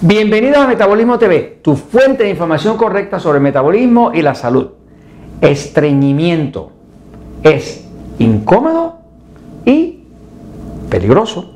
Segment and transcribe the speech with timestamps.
[0.00, 4.68] Bienvenidos a Metabolismo TV, tu fuente de información correcta sobre metabolismo y la salud.
[5.40, 6.70] Estreñimiento
[7.42, 7.84] es
[8.18, 9.00] incómodo
[9.64, 10.04] y
[10.88, 11.52] peligroso.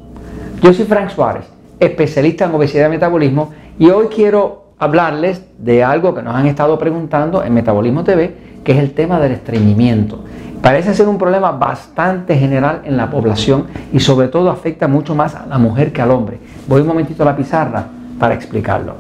[0.60, 1.44] Yo soy Frank Suárez,
[1.78, 6.78] especialista en obesidad y metabolismo, y hoy quiero hablarles de algo que nos han estado
[6.78, 10.24] preguntando en Metabolismo TV, que es el tema del estreñimiento.
[10.62, 15.34] Parece ser un problema bastante general en la población y sobre todo afecta mucho más
[15.34, 16.38] a la mujer que al hombre.
[16.68, 17.84] Voy un momentito a la pizarra
[18.16, 18.94] para explicarlo.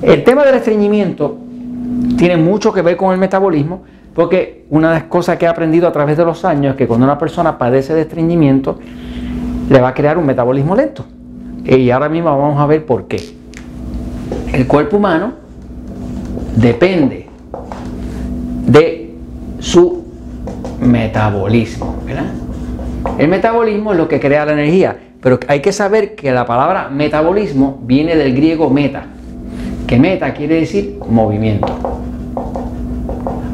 [0.00, 1.36] El tema del estreñimiento
[2.16, 3.82] tiene mucho que ver con el metabolismo,
[4.14, 6.88] porque una de las cosas que he aprendido a través de los años es que
[6.88, 8.78] cuando una persona padece de estreñimiento,
[9.68, 11.04] le va a crear un metabolismo lento.
[11.64, 13.20] Y ahora mismo vamos a ver por qué.
[14.50, 15.34] El cuerpo humano
[16.56, 17.28] depende
[18.66, 19.14] de
[19.58, 20.01] su
[20.82, 21.96] metabolismo.
[23.18, 24.96] El metabolismo es lo que crea la energía.
[25.22, 29.04] Pero hay que saber que la palabra metabolismo viene del griego meta,
[29.86, 31.68] que meta quiere decir movimiento.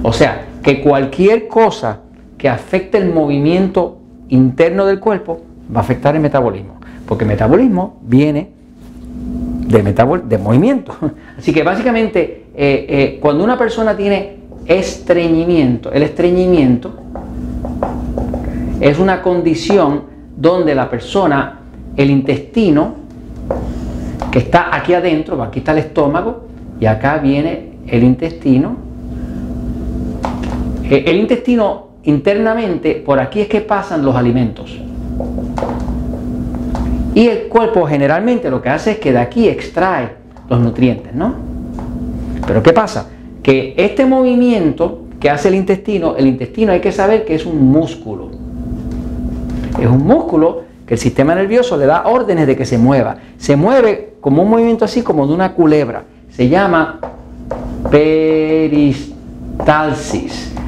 [0.03, 2.01] O sea, que cualquier cosa
[2.39, 3.99] que afecte el movimiento
[4.31, 5.43] interno del cuerpo
[5.75, 8.49] va a afectar el metabolismo, porque el metabolismo viene
[9.67, 9.83] de,
[10.27, 10.97] de movimiento.
[11.39, 16.95] Así que básicamente eh, eh, cuando una persona tiene estreñimiento, el estreñimiento
[18.81, 20.05] es una condición
[20.37, 21.61] donde la persona
[21.97, 22.95] el intestino,
[24.31, 26.47] que está aquí adentro, aquí está el estómago,
[26.81, 28.77] y acá viene el intestino.
[30.85, 34.79] Eh, el intestino internamente, por aquí es que pasan los alimentos.
[37.15, 40.11] Y el cuerpo generalmente lo que hace es que de aquí extrae
[40.49, 41.35] los nutrientes, ¿no?
[42.47, 43.11] Pero ¿qué pasa?
[43.43, 47.73] Que este movimiento que hace el intestino, el intestino hay que saber que es un
[47.73, 48.31] músculo.
[49.79, 53.19] Es un músculo que el sistema nervioso le da órdenes de que se mueva.
[53.37, 56.05] Se mueve como un movimiento así como de una culebra.
[56.31, 56.99] Se llama
[57.91, 59.15] peristalsis.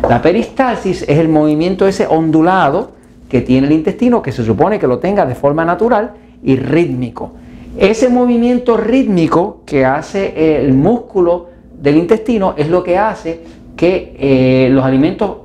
[0.09, 2.93] La peristalsis es el movimiento ese ondulado
[3.29, 6.13] que tiene el intestino, que se supone que lo tenga de forma natural
[6.43, 7.33] y rítmico.
[7.79, 11.49] Ese movimiento rítmico que hace el músculo
[11.81, 13.41] del intestino es lo que hace
[13.77, 15.37] que eh, los alimentos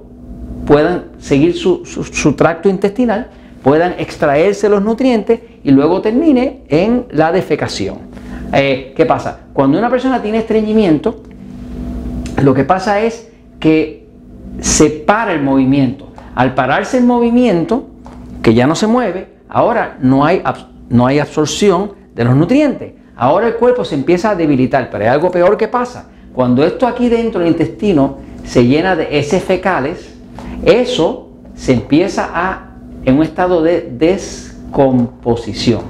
[0.66, 3.30] puedan seguir su tracto intestinal
[3.66, 7.98] puedan extraerse los nutrientes y luego termine en la defecación.
[8.54, 9.40] Eh, ¿Qué pasa?
[9.54, 11.24] Cuando una persona tiene estreñimiento,
[12.44, 13.28] lo que pasa es
[13.60, 14.06] que
[14.60, 16.10] se para el movimiento.
[16.36, 17.88] Al pararse el movimiento,
[18.44, 20.44] que ya no se mueve, ahora no hay,
[20.90, 22.94] no hay absorción de los nutrientes.
[23.16, 26.12] Ahora el cuerpo se empieza a debilitar, pero hay algo peor que pasa.
[26.36, 30.14] Cuando esto aquí dentro del intestino se llena de heces fecales,
[30.64, 32.75] eso se empieza a
[33.06, 35.82] en un estado de descomposición.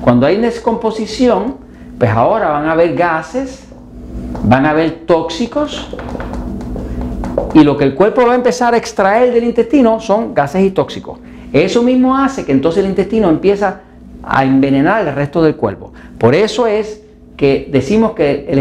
[0.00, 1.56] Cuando hay descomposición,
[1.98, 3.64] pues ahora van a haber gases,
[4.44, 5.88] van a haber tóxicos
[7.52, 10.70] y lo que el cuerpo va a empezar a extraer del intestino son gases y
[10.70, 11.18] tóxicos.
[11.52, 13.80] Eso mismo hace que entonces el intestino empieza
[14.22, 15.92] a envenenar el resto del cuerpo.
[16.18, 17.02] Por eso es
[17.36, 18.58] que decimos que el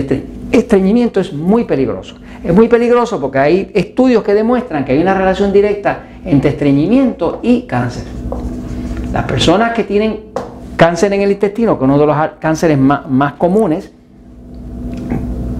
[0.51, 2.15] estreñimiento es muy peligroso.
[2.43, 7.39] Es muy peligroso porque hay estudios que demuestran que hay una relación directa entre estreñimiento
[7.43, 8.03] y cáncer.
[9.11, 10.19] Las personas que tienen
[10.75, 13.91] cáncer en el intestino, que es uno de los cánceres más, comunes,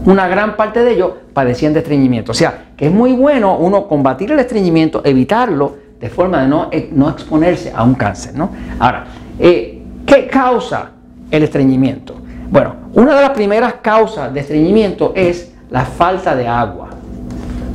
[0.05, 2.31] una gran parte de ellos padecían de estreñimiento.
[2.31, 6.69] O sea, que es muy bueno uno combatir el estreñimiento, evitarlo de forma de no,
[6.93, 8.33] no exponerse a un cáncer.
[8.35, 8.49] ¿no?
[8.79, 9.05] Ahora,
[9.37, 10.91] eh, ¿qué causa
[11.29, 12.15] el estreñimiento?
[12.51, 16.89] Bueno, una de las primeras causas de estreñimiento es la falta de agua.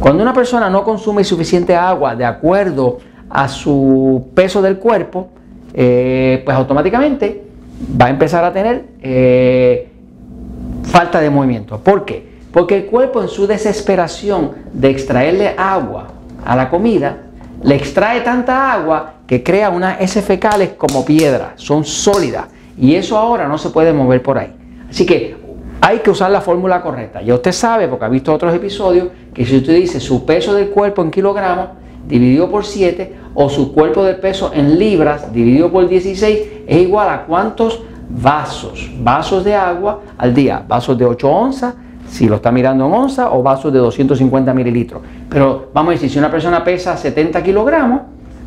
[0.00, 2.98] Cuando una persona no consume suficiente agua de acuerdo
[3.30, 5.28] a su peso del cuerpo,
[5.72, 7.44] eh, pues automáticamente
[8.00, 9.90] va a empezar a tener eh,
[10.82, 11.78] falta de movimiento.
[11.78, 12.34] ¿Por qué?
[12.52, 16.08] Porque el cuerpo en su desesperación de extraerle agua
[16.44, 17.18] a la comida,
[17.62, 22.46] le extrae tanta agua que crea unas heces fecales como piedra, son sólidas.
[22.76, 24.52] Y eso ahora no se puede mover por ahí.
[24.94, 25.34] Así que
[25.80, 27.20] hay que usar la fórmula correcta.
[27.20, 30.68] Ya usted sabe, porque ha visto otros episodios, que si usted dice su peso del
[30.68, 31.70] cuerpo en kilogramos
[32.06, 37.08] dividido por 7 o su cuerpo de peso en libras dividido por 16 es igual
[37.08, 41.74] a cuántos vasos, vasos de agua al día, vasos de 8 onzas,
[42.08, 45.02] si lo está mirando en onzas, o vasos de 250 mililitros.
[45.28, 48.02] Pero vamos a decir, si una persona pesa 70 kilogramos,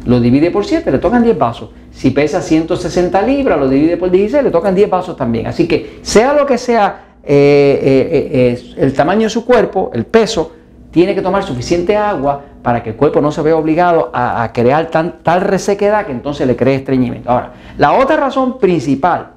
[0.08, 1.70] lo divide por 7, le tocan 10 vasos.
[1.92, 5.48] Si pesa 160 libras, lo divide por 16, le tocan 10 vasos también.
[5.48, 10.06] Así que sea lo que sea eh, eh, eh, el tamaño de su cuerpo, el
[10.06, 10.54] peso,
[10.92, 14.90] tiene que tomar suficiente agua para que el cuerpo no se vea obligado a, crear
[14.90, 17.30] tal resequedad que entonces le cree estreñimiento.
[17.30, 19.32] Ahora, la otra razón principal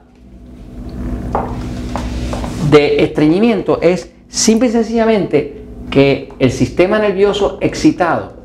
[2.71, 8.40] de estreñimiento es simple y sencillamente que el sistema nervioso excitado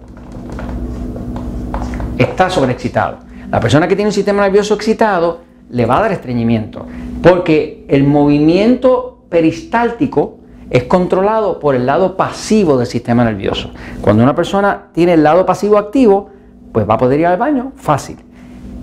[2.17, 3.19] está sobreexcitado.
[3.51, 6.85] La persona que tiene un sistema nervioso excitado le va a dar estreñimiento,
[7.21, 10.37] porque el movimiento peristáltico
[10.69, 13.71] es controlado por el lado pasivo del sistema nervioso.
[14.01, 16.29] Cuando una persona tiene el lado pasivo activo,
[16.71, 18.17] pues va a poder ir al baño fácil.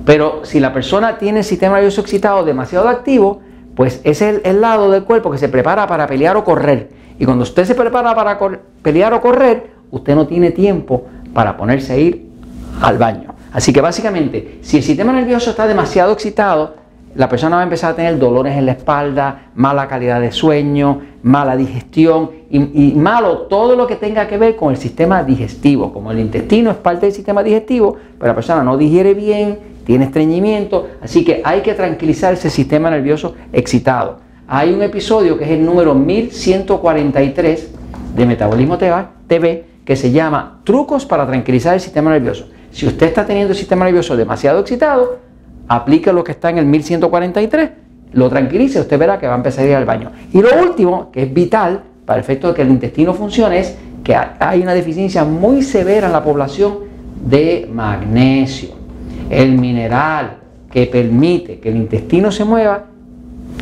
[0.05, 3.41] Pero si la persona tiene el sistema nervioso excitado demasiado activo,
[3.75, 6.91] pues es el, el lado del cuerpo que se prepara para pelear o correr.
[7.19, 8.39] Y cuando usted se prepara para
[8.83, 12.32] pelear o correr, usted no tiene tiempo para ponerse a ir
[12.83, 13.35] al baño.
[13.53, 16.75] Así que básicamente, si el sistema nervioso está demasiado excitado,
[17.15, 21.01] la persona va a empezar a tener dolores en la espalda, mala calidad de sueño,
[21.23, 25.93] mala digestión y, malo todo lo que tenga que ver con el sistema digestivo.
[25.93, 30.07] Como el intestino es parte del sistema digestivo, pero la persona no digiere bien, tiene
[30.07, 34.21] estreñimiento, así que hay que tranquilizar ese sistema nervioso excitado.
[34.49, 37.75] Hay un episodio que es el número 1143
[38.17, 42.47] de Metabolismo TV que se llama Trucos para tranquilizar el sistema nervioso.
[42.73, 45.19] Si usted está teniendo el sistema nervioso demasiado excitado,
[45.69, 47.71] aplique lo que está en el 1143,
[48.13, 50.11] lo tranquilice, usted verá que va a empezar a ir al baño.
[50.33, 53.77] Y lo último, que es vital para el efecto de que el intestino funcione, es
[54.03, 56.79] que hay una deficiencia muy severa en la población
[57.25, 58.71] de magnesio.
[59.31, 60.39] El mineral
[60.71, 62.87] que permite que el intestino se mueva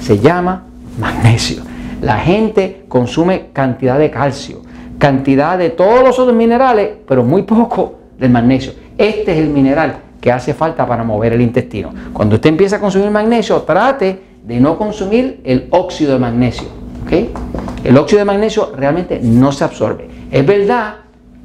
[0.00, 0.64] se llama
[0.98, 1.62] magnesio.
[2.00, 4.62] La gente consume cantidad de calcio,
[4.98, 8.72] cantidad de todos los otros minerales, pero muy poco del magnesio.
[9.00, 11.90] Este es el mineral que hace falta para mover el intestino.
[12.12, 16.68] Cuando usted empieza a consumir magnesio, trate de no consumir el óxido de magnesio.
[17.82, 20.06] El óxido de magnesio realmente no se absorbe.
[20.30, 20.96] Es verdad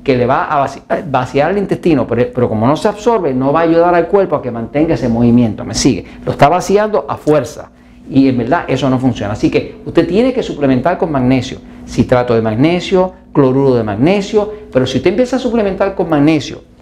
[0.04, 0.68] que le va a
[1.06, 4.36] vaciar, el intestino, pero, pero, como no se absorbe, no va a ayudar al cuerpo
[4.36, 5.64] a que mantenga ese movimiento.
[5.64, 6.04] ¿Me sigue?
[6.26, 7.72] Lo está vaciando a fuerza.
[8.12, 9.32] Y en verdad eso no funciona.
[9.32, 11.60] Así que usted tiene que suplementar con magnesio.
[11.88, 14.52] Citrato de magnesio, cloruro de magnesio.
[14.74, 16.75] Pero si usted empieza a suplementar con magnesio,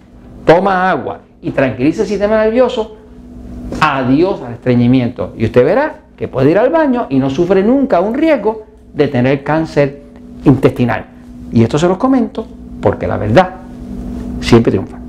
[0.44, 2.96] toma agua y tranquiliza el sistema nervioso,
[3.80, 5.34] adiós al estreñimiento.
[5.36, 9.08] Y usted verá que puede ir al baño y no sufre nunca un riesgo de
[9.08, 10.02] tener cáncer
[10.44, 11.06] intestinal.
[11.52, 12.46] Y esto se los comento
[12.80, 13.50] porque la verdad
[14.40, 15.03] siempre triunfa.